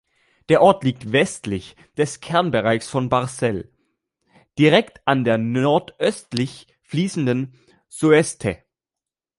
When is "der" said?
0.49-0.63, 5.23-5.37